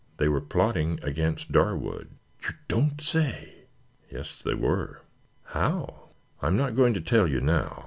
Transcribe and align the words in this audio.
"They 0.17 0.27
were 0.27 0.41
plotting 0.41 0.97
against 1.03 1.51
Darwood." 1.51 2.09
"You 2.43 2.55
don't 2.67 2.99
say?" 3.01 3.65
"Yes, 4.11 4.41
they 4.41 4.55
were." 4.55 5.03
"How?" 5.43 6.09
"I 6.41 6.47
am 6.47 6.57
not 6.57 6.73
going 6.73 6.95
to 6.95 7.01
tell 7.01 7.27
you 7.27 7.39
now. 7.39 7.77